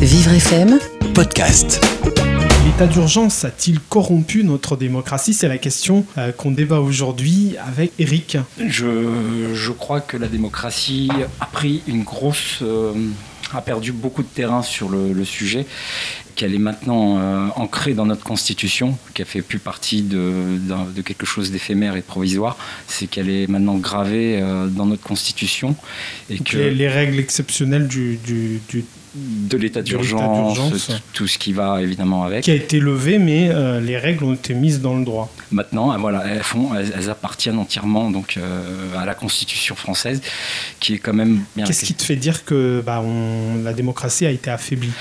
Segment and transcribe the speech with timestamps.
[0.00, 0.78] Vivre FM
[1.12, 1.84] Podcast.
[2.64, 5.34] L'état d'urgence a-t-il corrompu notre démocratie?
[5.34, 8.38] C'est la question euh, qu'on débat aujourd'hui avec Eric.
[8.66, 11.10] Je, je, crois que la démocratie
[11.40, 12.60] a pris une grosse...
[12.62, 12.92] Euh,
[13.52, 15.66] a perdu beaucoup de terrain sur le, le sujet,
[16.36, 20.58] qu'elle est maintenant euh, ancrée dans notre constitution, qu'elle fait plus partie de,
[20.94, 22.56] de quelque chose d'éphémère et de provisoire,
[22.86, 25.74] c'est qu'elle est maintenant gravée euh, dans notre constitution.
[26.28, 28.84] Et que les, les, règles exceptionnelles du, du, du
[29.14, 32.44] de l'état d'urgence, tout, ce qui va évidemment avec.
[32.44, 35.32] Qui a été levé, mais euh, les règles ont été mises dans le droit.
[35.50, 40.22] Maintenant, voilà, elles, font, elles, elles appartiennent entièrement donc, euh, à la Constitution française,
[40.78, 41.64] qui est quand même bien.
[41.64, 44.92] Qu'est-ce qui te fait dire que bah, on, la démocratie a été affaiblie?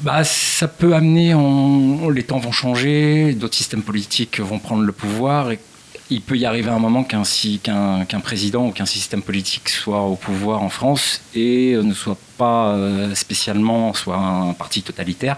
[0.00, 4.92] Bah, Ça peut amener, on, les temps vont changer, d'autres systèmes politiques vont prendre le
[4.92, 5.58] pouvoir, et
[6.10, 7.22] il peut y arriver un moment qu'un
[8.20, 12.76] président ou qu'un système politique soit au pouvoir en France et ne soit pas
[13.14, 15.36] spécialement soit un parti totalitaire.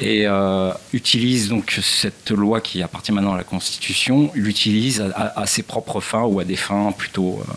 [0.00, 5.46] Et euh, utilise donc cette loi qui appartient maintenant à la Constitution l'utilise à, à,
[5.46, 7.52] ses propres fins ou à des fins plutôt euh,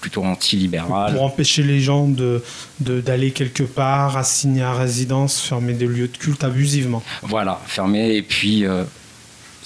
[0.00, 1.14] plutôt anti-libérales.
[1.14, 2.42] Pour empêcher les gens de
[2.80, 7.02] d'aller quelque part assigner à résidence fermer des lieux de culte abusivement.
[7.22, 8.84] Voilà fermer et puis euh,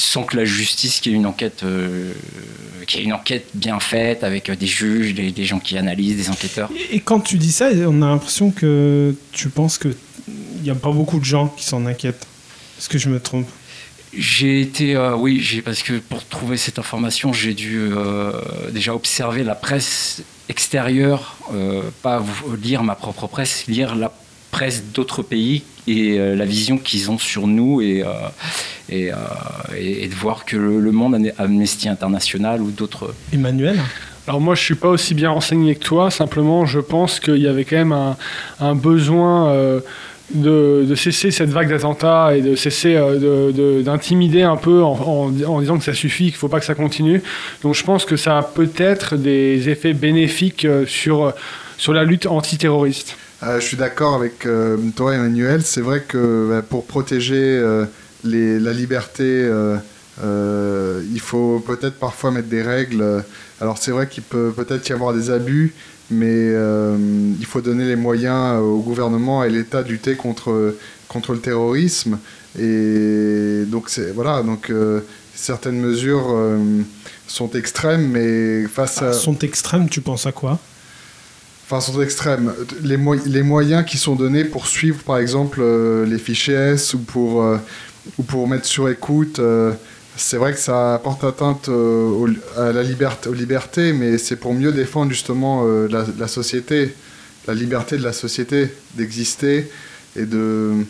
[0.03, 2.12] sans que la justice, qui est une enquête, euh,
[2.86, 6.28] qui est une enquête bien faite avec des juges, des, des, gens qui analysent, des
[6.28, 6.70] enquêteurs.
[6.91, 9.95] Et quand tu dis ça, on a l'impression que tu penses que
[10.28, 12.27] il n'y a pas beaucoup de gens qui s'en inquiètent.
[12.78, 13.47] Est-ce que je me trompe?
[14.12, 18.33] J'ai été, euh, oui, j'ai parce que pour trouver cette information, j'ai dû euh,
[18.70, 22.23] déjà observer la presse extérieure, euh, pas
[22.62, 24.12] lire ma propre presse, lire la
[24.50, 28.05] presse d'autres pays et euh, la vision qu'ils ont sur nous et,
[28.91, 29.16] euh, et, euh,
[29.77, 33.14] et, de voir que le, le monde Amnesty International ou d'autres.
[33.33, 33.78] Emmanuel
[34.28, 36.08] alors moi, je suis pas aussi bien renseigné que toi.
[36.08, 38.16] Simplement, je pense qu'il y avait quand même un,
[38.61, 39.80] un besoin euh,
[40.33, 45.44] de, de, cesser cette vague d'attentats et de cesser euh, d'intimider un peu en, en,
[45.44, 47.20] en, disant que ça suffit, qu'il ne faut pas que ça continue.
[47.64, 51.34] Donc je pense que ça a peut-être des effets bénéfiques sur,
[51.77, 53.17] sur la lutte antiterroriste.
[53.42, 55.62] Euh, je suis d'accord avec euh, toi, Emmanuel.
[55.62, 57.86] C'est vrai que bah, pour protéger euh,
[58.24, 59.77] les, la liberté, euh,
[60.22, 63.24] euh, il faut peut-être parfois mettre des règles.
[63.60, 65.74] Alors c'est vrai qu'il peut peut-être y avoir des abus,
[66.10, 66.96] mais euh,
[67.38, 70.77] il faut donner les moyens au gouvernement et l'État de lutter contre,
[71.08, 72.18] contre le terrorisme.
[72.58, 74.70] Et donc voilà, donc
[75.34, 76.36] certaines mesures
[77.27, 79.14] sont extrêmes, mais face à...
[79.14, 80.58] Sont extrêmes, tu penses à quoi?
[81.72, 82.52] Enfin, sont extrêmes.
[82.83, 86.92] Les, mo les, moyens qui sont donnés pour suivre, par exemple, euh, les fichiers S
[86.92, 87.56] ou pour, euh,
[88.18, 89.73] ou pour mettre sur écoute, euh,
[90.17, 94.55] c'est vrai que ça porte atteinte au, à la liberté, aux libertés, mais c'est pour
[94.55, 96.95] mieux défendre justement la, la, société,
[97.46, 99.70] la liberté de la société d'exister
[100.17, 100.85] et de.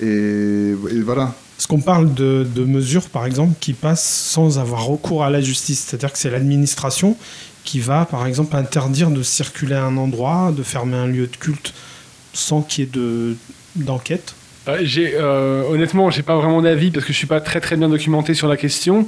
[0.00, 1.34] Et, et voilà.
[1.58, 5.40] Est-ce qu'on parle de, de, mesures, par exemple, qui passent sans avoir recours à la
[5.40, 5.84] justice?
[5.86, 7.16] C'est-à-dire que c'est l'administration
[7.62, 11.36] qui va, par exemple, interdire de circuler à un endroit, de fermer un lieu de
[11.36, 11.72] culte
[12.32, 13.36] sans qu'il y ait
[13.76, 14.34] d'enquête?
[14.66, 17.76] Euh, j'ai euh, honnêtement, j'ai pas vraiment d'avis parce que je suis pas très très
[17.76, 19.06] bien documenté sur la question,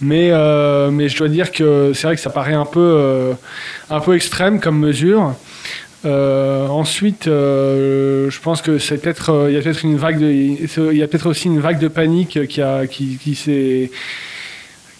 [0.00, 3.32] mais euh, mais je dois dire que c'est vrai que ça paraît un peu euh,
[3.90, 5.34] un peu extrême comme mesure.
[6.06, 10.26] Euh, ensuite, euh, je pense que c'est peut-être il y a peut-être une vague de
[10.30, 13.90] il y a peut-être aussi une vague de panique qui a qui, qui s'est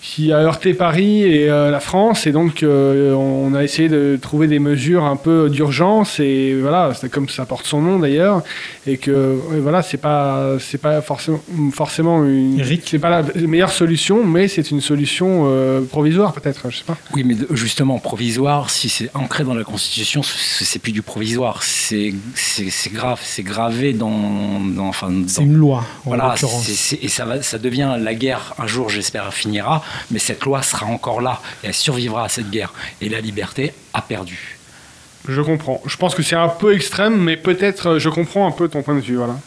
[0.04, 2.26] qui a heurté Paris et euh, la France.
[2.26, 6.20] Et donc euh, on a essayé de trouver des mesures un peu d'urgence.
[6.20, 8.42] Et voilà c'est comme ça porte son nom d'ailleurs.
[8.86, 11.40] Et que et voilà c'est pas c'est pas forcément
[11.72, 16.76] forcément une c'est pas la meilleure solution mais c'est une solution euh, provisoire peut-être je
[16.76, 16.98] sais pas.
[17.14, 21.62] Oui mais justement provisoire si c'est ancré dans la constitution c'est plus du provisoire.
[21.62, 27.08] C'est c'est grave c'est gravé dans, dans enfin c'est une loi voilà c est, et
[27.08, 31.20] ça va ça devient la guerre un jour j'espère finira mais cette loi sera encore
[31.20, 34.58] là et elle survivra à cette guerre et la liberté a perdu.
[35.26, 35.80] Je comprends.
[35.86, 38.94] Je pense que c'est un peu extrême, mais peut-être je comprends un peu ton point
[38.94, 39.16] de vue.
[39.16, 39.38] Voilà.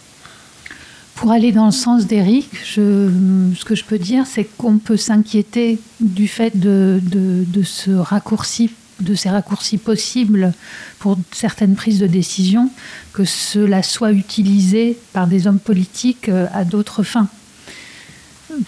[1.15, 5.79] Pour aller dans le sens d'Éric, ce que je peux dire, c'est qu'on peut s'inquiéter
[5.99, 10.53] du fait de, de, de ce raccourci de ces raccourcis possibles
[10.99, 12.69] pour certaines prises de décision,
[13.13, 17.27] que cela soit utilisé par des hommes politiques euh, à d'autres fins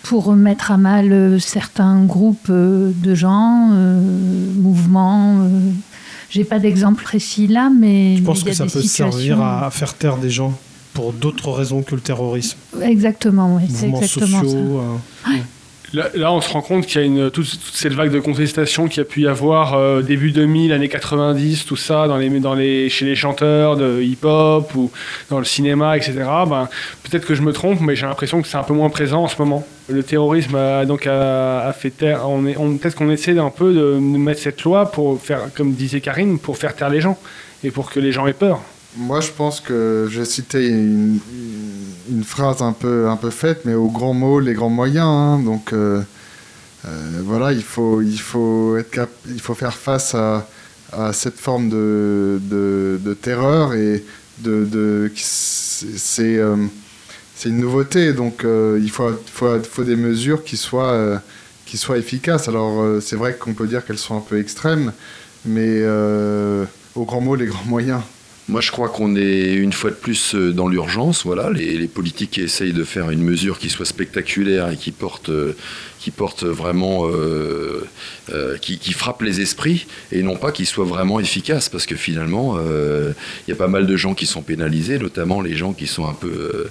[0.03, 4.01] pour mettre à mal euh, certains groupes euh, de gens, euh,
[4.55, 5.47] mouvements.
[6.29, 10.17] J'ai pas d'exemple précis là, mais je pense que ça peut servir à faire taire
[10.17, 10.53] des gens
[10.93, 12.57] pour d'autres raisons que le terrorisme.
[12.81, 14.81] Exactement, oui, c'est exactement sociaux,
[15.23, 15.29] ça.
[15.29, 15.43] Euh, ouais.
[15.93, 19.01] Là, on se rend compte qu'il y a toute, cette vague de contestation qu'il y
[19.01, 22.89] a pu y avoir euh, début 2000, années 90, tout ça, dans les, dans les,
[22.89, 24.91] chez les chanteurs de hip-hop ou
[25.29, 26.13] dans le cinéma, etc.
[26.47, 26.69] Ben,
[27.03, 29.27] Peut-être que je me trompe, mais j'ai l'impression que c'est un peu moins présent en
[29.27, 29.65] ce moment.
[29.87, 31.09] Le terrorisme a, donc
[31.73, 32.29] fait taire.
[32.29, 36.01] On, on Peut-être qu'on essaie un peu de mettre cette loi pour faire, comme disait
[36.01, 37.17] Karine, pour faire taire les gens
[37.63, 38.61] et pour que les gens aient peur.
[38.97, 41.58] Moi, je pense que j'ai cité une, une,
[42.23, 45.07] phrase un peu, un peu faite, mais aux grands mots, les grands moyens.
[45.07, 45.39] Hein.
[45.39, 46.01] donc, euh,
[46.85, 50.47] euh, voilà, il faut, il, faut être cap il faut faire face à,
[51.13, 54.03] cette forme de, de, terreur et
[54.39, 56.55] de, de c'est euh,
[57.35, 58.13] c'est une nouveauté.
[58.13, 61.21] Donc, il faut, faut, faut, des mesures qui soient,
[61.65, 62.47] qui soient efficaces.
[62.49, 64.91] Alors, c'est vrai qu'on peut dire qu'elles sont un peu extrêmes,
[65.45, 65.85] mais
[66.95, 68.01] aux grands mots, les grands moyens.
[68.49, 71.23] Moi, je crois qu'on est une fois de plus euh, dans l'urgence.
[71.23, 75.29] Voilà, les, les, politiques essayent de faire une mesure qui soit spectaculaire et qui porte
[75.29, 75.55] euh,
[75.99, 77.83] qui porte vraiment, euh,
[78.61, 83.49] qui, frappe les esprits et non pas qui soit vraiment efficace parce que finalement, il
[83.49, 86.13] y a pas mal de gens qui sont pénalisés, notamment les gens qui sont un
[86.13, 86.69] peu,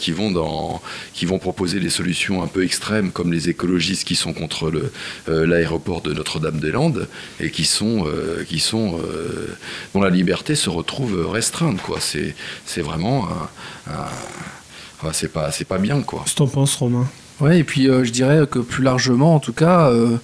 [0.00, 0.82] qui vont dans,
[1.14, 4.72] qui vont proposer des solutions un peu extrêmes comme les écologistes qui sont contre
[5.28, 7.06] l'aéroport de Notre-Dame-des-Landes
[7.38, 8.04] et qui sont,
[8.48, 8.98] qui sont
[9.94, 11.98] dont la liberté se retrouve restreinte quoi.
[12.00, 13.28] C'est, c'est vraiment,
[15.12, 16.20] c'est pas, c'est pas bien quoi.
[16.24, 17.06] Qu'est-ce que t'en penses, Romain?
[17.40, 20.16] Oui, et puis euh, je dirais que plus largement, en tout cas, euh,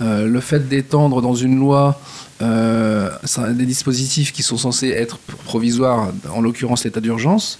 [0.00, 2.00] euh, le fait d'étendre dans une loi
[2.40, 5.16] des dispositifs qui sont censés être
[5.46, 7.58] provisoires, en l'occurrence l'état d'urgence,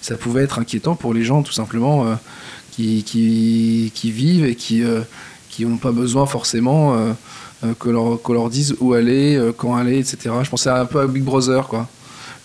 [0.00, 2.06] ça pouvait être inquiétant pour les gens tout simplement
[2.70, 4.82] qui, qui, qui, vivent et qui
[5.50, 6.96] qui n'ont pas besoin forcément
[7.78, 10.36] que leur, qu'on leur dise où aller, quand aller, etc.
[10.42, 11.86] Je pensais un peu à Big Brother, quoi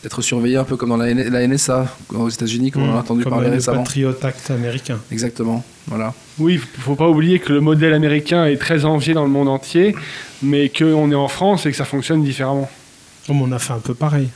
[0.03, 2.97] d'être surveillé un peu comme dans la, NSA aux États-Unis, comme on a mmh.
[2.97, 3.79] entendu parler récemment.
[3.79, 4.99] Le Patriot Act américain.
[5.11, 6.13] Exactement, voilà.
[6.39, 9.47] Oui, il faut pas oublier que le modèle américain est très envié dans le monde
[9.47, 9.95] entier,
[10.41, 12.69] mais qu'on est en France et que ça fonctionne différemment.
[13.29, 14.29] on a fait un peu pareil.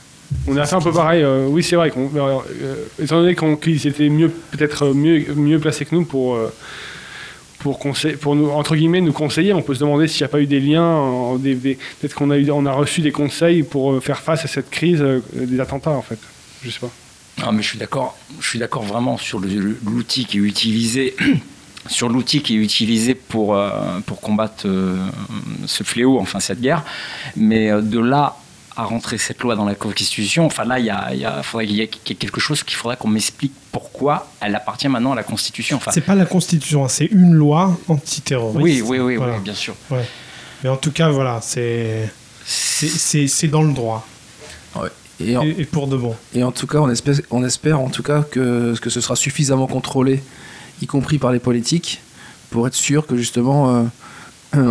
[0.46, 1.22] On a fait un peu pareil.
[1.22, 1.90] Euh, oui, c'est vrai.
[1.90, 6.52] qu'on euh, étant donné qu'ils étaient mieux, peut-être mieux, mieux placés que nous pour euh,
[7.58, 9.52] pour, nous, entre guillemets, nous conseiller.
[9.52, 12.72] On peut se demander s'il n'y a pas eu des liens, peut-être qu'on a, a
[12.72, 16.18] reçu des conseils pour euh, faire face à cette crise euh, des attentats, en fait.
[16.62, 16.90] Je sais pas.
[17.44, 18.16] Non, mais je suis d'accord.
[18.40, 21.16] Je suis d'accord vraiment sur l'outil qui est utilisé.
[21.88, 23.70] sur l'outil qui est utilisé pour, euh,
[24.04, 24.66] pour combattre
[25.66, 26.84] ce fléau, enfin cette guerre.
[27.36, 28.36] Mais de là
[28.78, 30.46] à rentrer cette loi dans la Constitution.
[30.46, 32.76] Enfin là, il y a, il y a, faudrait qu'il y ait quelque chose qu'il
[32.76, 35.78] faudrait qu'on m'explique pourquoi elle appartient maintenant à la Constitution.
[35.78, 38.62] Enfin, c'est pas la Constitution, hein, c'est une loi antiterroriste.
[38.62, 39.74] Oui, oui, oui, oui bien sûr.
[40.62, 42.08] Mais en tout cas, voilà, c'est
[42.44, 44.06] c'est dans le droit.
[45.20, 46.14] Et, et, pour de bon.
[46.32, 49.16] Et en tout cas, on espère, on espère en tout cas que, que ce sera
[49.16, 50.22] suffisamment contrôlé,
[50.80, 52.00] y compris par les politiques,
[52.50, 53.82] pour être sûr que justement euh,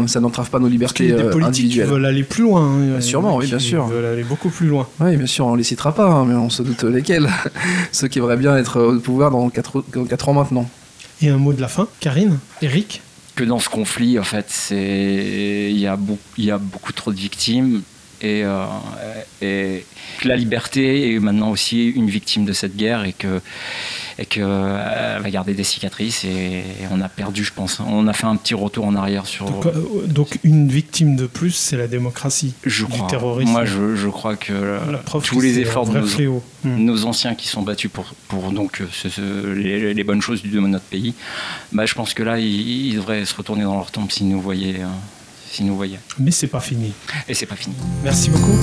[0.08, 2.44] ça n'entrave pas nos libertés Parce y a des euh, politiques qui veulent aller plus
[2.44, 2.62] loin.
[2.62, 2.94] Hein.
[2.96, 3.86] Bah, sûrement, oui, bien sûr.
[3.88, 4.88] Ils veulent aller beaucoup plus loin.
[5.00, 7.30] Oui, bien sûr, on les citera pas, hein, mais on se doute lesquels.
[7.92, 10.70] Ceux qui aimeraient bien être au pouvoir dans 4, ans maintenant.
[11.22, 13.02] Et un mot de la fin, Karine, Eric?
[13.36, 15.98] Que dans ce conflit, en fait, c'est il y, a
[16.38, 17.82] il y a beaucoup trop de victimes
[18.22, 18.66] et, euh,
[19.42, 19.86] et
[20.24, 23.42] la liberté est maintenant aussi une victime de cette guerre et que
[24.20, 27.80] et qu'elle euh, va garder des cicatrices et, on a perdu, je pense.
[27.80, 29.46] On a fait un petit retour en arrière sur.
[29.46, 33.08] Donc, euh, une victime de plus, c'est la démocratie je du crois.
[33.08, 33.52] terrorisme.
[33.52, 34.80] Moi, je, crois que
[35.24, 36.84] tous les efforts de nos, hmm.
[36.84, 38.82] nos, anciens qui sont battus pour, pour donc
[39.56, 41.14] les, bonnes choses de notre pays,
[41.72, 44.82] bah, je pense que là, ils, devraient se retourner dans leur tombe s'ils nous voyaient.
[45.52, 46.00] Si nous voyaient.
[46.20, 46.94] Mais c'est pas fini.
[47.28, 47.76] Et c'est pas fini.
[48.04, 48.58] Merci beaucoup.